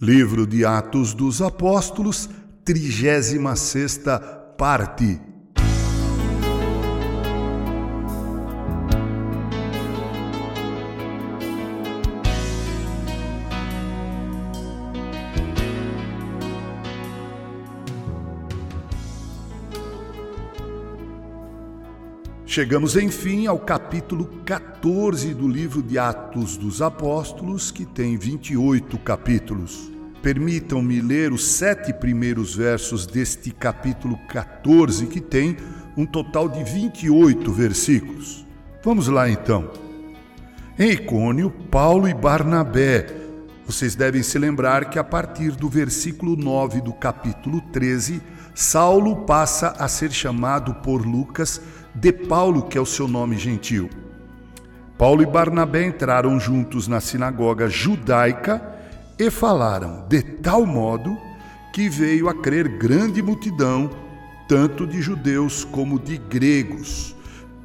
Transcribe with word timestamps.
Livro 0.00 0.46
de 0.46 0.64
Atos 0.64 1.12
dos 1.12 1.42
Apóstolos, 1.42 2.30
36 2.64 3.40
parte. 4.56 5.27
Chegamos, 22.58 22.96
enfim, 22.96 23.46
ao 23.46 23.56
capítulo 23.56 24.24
14 24.44 25.32
do 25.32 25.46
livro 25.46 25.80
de 25.80 25.96
Atos 25.96 26.56
dos 26.56 26.82
Apóstolos, 26.82 27.70
que 27.70 27.84
tem 27.84 28.16
28 28.16 28.98
capítulos. 28.98 29.92
Permitam-me 30.20 31.00
ler 31.00 31.32
os 31.32 31.46
sete 31.46 31.92
primeiros 31.92 32.56
versos 32.56 33.06
deste 33.06 33.52
capítulo 33.52 34.18
14, 34.28 35.06
que 35.06 35.20
tem 35.20 35.56
um 35.96 36.04
total 36.04 36.48
de 36.48 36.64
28 36.64 37.52
versículos. 37.52 38.44
Vamos 38.82 39.06
lá 39.06 39.30
então. 39.30 39.70
Em 40.76 40.90
Icônio, 40.90 41.52
Paulo 41.70 42.08
e 42.08 42.12
Barnabé. 42.12 43.06
Vocês 43.64 43.94
devem 43.94 44.24
se 44.24 44.36
lembrar 44.36 44.90
que 44.90 44.98
a 44.98 45.04
partir 45.04 45.52
do 45.52 45.68
versículo 45.68 46.34
9 46.34 46.80
do 46.80 46.92
capítulo 46.92 47.60
13, 47.70 48.20
Saulo 48.52 49.24
passa 49.24 49.76
a 49.78 49.86
ser 49.86 50.10
chamado 50.10 50.74
por 50.82 51.06
Lucas 51.06 51.60
de 52.00 52.12
Paulo, 52.12 52.62
que 52.62 52.78
é 52.78 52.80
o 52.80 52.86
seu 52.86 53.08
nome 53.08 53.36
gentil. 53.36 53.90
Paulo 54.96 55.22
e 55.22 55.26
Barnabé 55.26 55.84
entraram 55.84 56.38
juntos 56.38 56.86
na 56.86 57.00
sinagoga 57.00 57.68
judaica 57.68 58.62
e 59.18 59.30
falaram 59.30 60.06
de 60.08 60.22
tal 60.22 60.64
modo 60.64 61.18
que 61.72 61.88
veio 61.88 62.28
a 62.28 62.34
crer 62.34 62.68
grande 62.78 63.20
multidão, 63.20 63.90
tanto 64.48 64.86
de 64.86 65.02
judeus 65.02 65.64
como 65.64 65.98
de 65.98 66.16
gregos. 66.18 67.16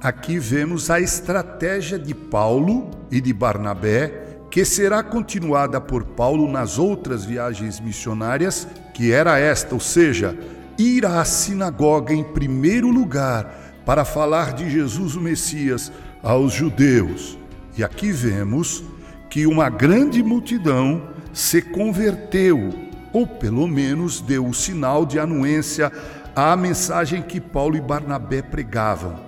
Aqui 0.00 0.38
vemos 0.38 0.90
a 0.90 0.98
estratégia 0.98 1.98
de 1.98 2.14
Paulo 2.14 2.90
e 3.10 3.20
de 3.20 3.32
Barnabé, 3.34 4.38
que 4.50 4.64
será 4.64 5.02
continuada 5.02 5.80
por 5.80 6.04
Paulo 6.04 6.50
nas 6.50 6.78
outras 6.78 7.24
viagens 7.24 7.78
missionárias, 7.80 8.66
que 8.94 9.12
era 9.12 9.38
esta, 9.38 9.74
ou 9.74 9.80
seja, 9.80 10.36
ir 10.78 11.04
à 11.04 11.22
sinagoga 11.24 12.14
em 12.14 12.24
primeiro 12.24 12.90
lugar 12.90 13.61
para 13.84 14.04
falar 14.04 14.52
de 14.52 14.70
Jesus 14.70 15.16
o 15.16 15.20
Messias 15.20 15.92
aos 16.22 16.52
judeus. 16.52 17.38
E 17.76 17.82
aqui 17.82 18.12
vemos 18.12 18.84
que 19.28 19.46
uma 19.46 19.68
grande 19.68 20.22
multidão 20.22 21.08
se 21.32 21.62
converteu, 21.62 22.72
ou 23.12 23.26
pelo 23.26 23.66
menos 23.66 24.20
deu 24.20 24.46
o 24.46 24.54
sinal 24.54 25.06
de 25.06 25.18
anuência 25.18 25.90
à 26.36 26.54
mensagem 26.56 27.22
que 27.22 27.40
Paulo 27.40 27.76
e 27.76 27.80
Barnabé 27.80 28.42
pregavam. 28.42 29.18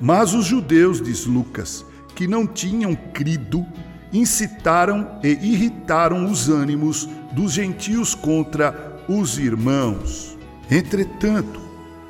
Mas 0.00 0.34
os 0.34 0.44
judeus, 0.44 1.00
diz 1.00 1.26
Lucas, 1.26 1.84
que 2.14 2.26
não 2.26 2.46
tinham 2.46 2.94
crido, 2.94 3.66
incitaram 4.12 5.18
e 5.22 5.28
irritaram 5.28 6.30
os 6.30 6.48
ânimos 6.48 7.08
dos 7.32 7.52
gentios 7.52 8.14
contra 8.14 8.98
os 9.08 9.38
irmãos. 9.38 10.36
Entretanto, 10.70 11.60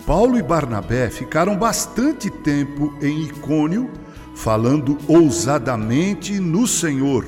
Paulo 0.07 0.37
e 0.37 0.43
Barnabé 0.43 1.09
ficaram 1.11 1.57
bastante 1.57 2.29
tempo 2.29 2.93
em 3.01 3.23
Icônio, 3.23 3.89
falando 4.35 4.99
ousadamente 5.07 6.41
no 6.41 6.67
Senhor, 6.67 7.25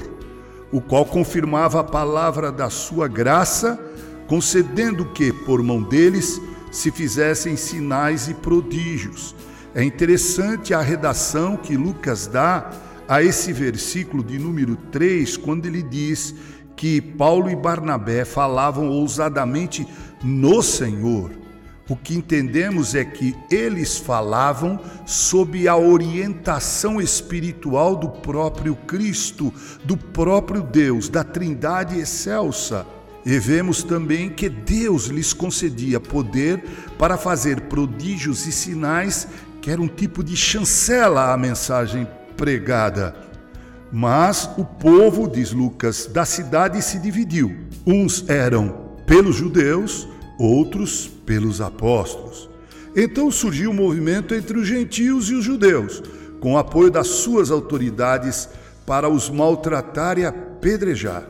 o 0.72 0.81
qual 0.81 1.05
confirmava 1.05 1.81
a 1.81 1.84
palavra 1.84 2.50
da 2.50 2.69
sua 2.69 3.06
graça, 3.06 3.78
concedendo 4.27 5.05
que, 5.05 5.33
por 5.33 5.62
mão 5.62 5.81
deles, 5.83 6.41
se 6.72 6.91
fizessem 6.91 7.56
sinais 7.56 8.28
e 8.28 8.34
prodígios. 8.34 9.36
É 9.72 9.84
interessante 9.84 10.75
a 10.75 10.81
redação 10.81 11.56
que 11.56 11.76
Lucas 11.76 12.26
dá 12.26 12.72
a 13.06 13.22
esse 13.22 13.53
versículo 13.53 14.25
de 14.25 14.37
número 14.37 14.75
3, 14.91 15.37
quando 15.37 15.66
ele 15.66 15.82
diz 15.82 16.34
que 16.75 17.00
Paulo 17.00 17.49
e 17.49 17.54
Barnabé 17.54 18.25
falavam 18.25 18.88
ousadamente 18.88 19.87
no 20.25 20.60
Senhor. 20.60 21.44
O 21.89 21.95
que 21.95 22.15
entendemos 22.15 22.95
é 22.95 23.05
que 23.05 23.37
eles 23.50 23.99
falavam 23.99 24.81
sob 25.05 25.69
a 25.69 25.77
orientação 25.77 26.99
espiritual 26.99 27.95
do 27.95 28.09
próprio 28.09 28.75
Cristo, 28.75 29.53
do 29.84 29.94
próprio 29.94 30.62
Deus, 30.62 31.11
da 31.11 31.23
Trindade 31.23 31.99
excelsa. 31.99 32.87
E 33.27 33.39
vemos 33.39 33.83
também 33.83 34.31
que 34.31 34.49
Deus 34.49 35.06
lhes 35.06 35.34
concedia 35.34 36.00
poder 36.00 36.62
para 36.99 37.19
fazer 37.19 37.62
prodígios 37.62 38.47
e 38.47 38.53
sinais, 38.53 39.28
que 39.61 39.71
era 39.71 39.81
um 39.81 39.89
tipo 39.89 40.25
de 40.25 40.37
chancela 40.37 41.34
à 41.34 41.37
mensagem 41.37 42.09
pregada. 42.34 43.15
Mas 43.93 44.50
o 44.56 44.65
povo, 44.65 45.28
diz 45.28 45.53
Lucas, 45.53 46.06
da 46.06 46.25
cidade 46.25 46.81
se 46.83 46.99
dividiu. 46.99 47.55
Uns 47.87 48.28
eram 48.28 48.84
pelos 49.06 49.37
judeus, 49.37 50.09
outros 50.39 51.06
pelos 51.06 51.61
apóstolos. 51.61 52.49
Então 52.97 53.31
surgiu 53.31 53.71
um 53.71 53.75
movimento 53.75 54.34
entre 54.34 54.59
os 54.59 54.67
gentios 54.67 55.28
e 55.28 55.34
os 55.34 55.45
judeus, 55.45 56.03
com 56.41 56.56
apoio 56.56 56.91
das 56.91 57.09
suas 57.09 57.50
autoridades 57.50 58.49
para 58.87 59.09
os 59.09 59.28
maltratar 59.31 60.19
e 60.19 60.25
apedrejar. 60.25 61.25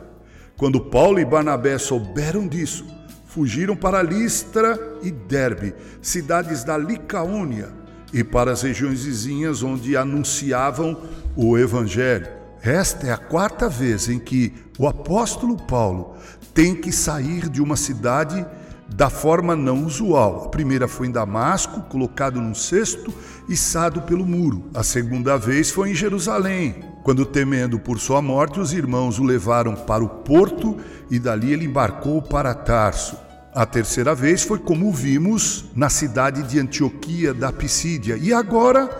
Quando 0.56 0.80
Paulo 0.80 1.18
e 1.18 1.24
Barnabé 1.24 1.78
souberam 1.78 2.46
disso, 2.46 2.86
fugiram 3.26 3.74
para 3.74 4.02
Listra 4.02 4.78
e 5.02 5.10
Derbe, 5.10 5.74
cidades 6.00 6.62
da 6.62 6.76
Licaônia, 6.76 7.72
e 8.12 8.22
para 8.22 8.52
as 8.52 8.62
regiões 8.62 9.04
vizinhas 9.04 9.62
onde 9.62 9.96
anunciavam 9.96 10.96
o 11.34 11.58
evangelho. 11.58 12.28
Esta 12.62 13.08
é 13.08 13.12
a 13.12 13.16
quarta 13.16 13.68
vez 13.68 14.08
em 14.08 14.18
que 14.18 14.54
o 14.78 14.86
apóstolo 14.86 15.56
Paulo 15.56 16.14
tem 16.54 16.74
que 16.74 16.92
sair 16.92 17.48
de 17.48 17.60
uma 17.60 17.76
cidade 17.76 18.46
da 18.88 19.10
forma 19.10 19.56
não 19.56 19.84
usual. 19.84 20.44
A 20.44 20.48
primeira 20.48 20.86
foi 20.86 21.08
em 21.08 21.12
Damasco, 21.12 21.80
colocado 21.82 22.40
num 22.40 22.54
cesto, 22.54 23.12
içado 23.48 24.02
pelo 24.02 24.26
muro. 24.26 24.64
A 24.74 24.82
segunda 24.82 25.36
vez 25.36 25.70
foi 25.70 25.90
em 25.90 25.94
Jerusalém, 25.94 26.84
quando, 27.02 27.24
temendo 27.24 27.78
por 27.78 27.98
sua 27.98 28.22
morte, 28.22 28.60
os 28.60 28.72
irmãos 28.72 29.18
o 29.18 29.24
levaram 29.24 29.74
para 29.74 30.04
o 30.04 30.08
porto 30.08 30.76
e 31.10 31.18
dali 31.18 31.52
ele 31.52 31.66
embarcou 31.66 32.22
para 32.22 32.54
Tarso. 32.54 33.16
A 33.54 33.64
terceira 33.64 34.14
vez 34.14 34.42
foi, 34.42 34.58
como 34.58 34.92
vimos, 34.92 35.66
na 35.76 35.88
cidade 35.88 36.42
de 36.42 36.58
Antioquia 36.58 37.32
da 37.32 37.52
Pisídia 37.52 38.16
e 38.16 38.32
agora 38.32 38.90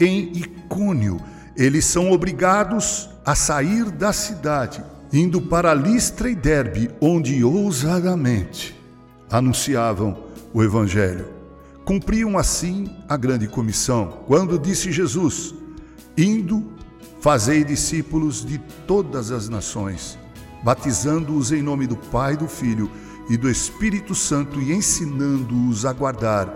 em 0.00 0.30
Icônio. 0.36 1.18
Eles 1.56 1.84
são 1.84 2.12
obrigados 2.12 3.08
a 3.24 3.34
sair 3.34 3.90
da 3.90 4.12
cidade, 4.12 4.84
indo 5.12 5.40
para 5.40 5.74
Listra 5.74 6.28
e 6.28 6.34
Derbe, 6.34 6.90
onde 7.00 7.42
ousadamente 7.42 8.83
anunciavam 9.30 10.24
o 10.52 10.62
Evangelho. 10.62 11.26
Cumpriam 11.84 12.38
assim 12.38 12.90
a 13.08 13.16
grande 13.16 13.46
comissão, 13.46 14.20
quando 14.26 14.58
disse 14.58 14.90
Jesus: 14.90 15.54
Indo, 16.16 16.64
fazei 17.20 17.64
discípulos 17.64 18.44
de 18.44 18.58
todas 18.86 19.30
as 19.30 19.48
nações, 19.48 20.18
batizando-os 20.62 21.52
em 21.52 21.62
nome 21.62 21.86
do 21.86 21.96
Pai, 21.96 22.36
do 22.36 22.48
Filho 22.48 22.90
e 23.28 23.36
do 23.36 23.50
Espírito 23.50 24.14
Santo 24.14 24.60
e 24.60 24.72
ensinando-os 24.72 25.84
a 25.84 25.92
guardar 25.92 26.54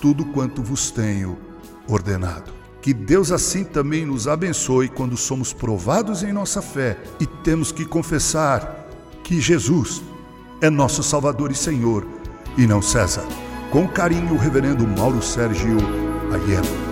tudo 0.00 0.24
quanto 0.26 0.62
vos 0.62 0.90
tenho 0.90 1.38
ordenado. 1.88 2.52
Que 2.80 2.94
Deus 2.94 3.32
assim 3.32 3.64
também 3.64 4.06
nos 4.06 4.28
abençoe 4.28 4.88
quando 4.88 5.16
somos 5.16 5.52
provados 5.52 6.22
em 6.22 6.32
nossa 6.32 6.62
fé 6.62 6.96
e 7.20 7.26
temos 7.26 7.72
que 7.72 7.84
confessar 7.84 8.86
que 9.24 9.40
Jesus 9.40 10.02
é 10.60 10.68
nosso 10.68 11.02
Salvador 11.02 11.50
e 11.50 11.54
Senhor, 11.54 12.06
e 12.56 12.66
não 12.66 12.82
César. 12.82 13.26
Com 13.70 13.86
carinho, 13.86 14.34
o 14.34 14.38
reverendo 14.38 14.86
Mauro 14.86 15.22
Sérgio 15.22 15.76
Aiello. 16.32 16.87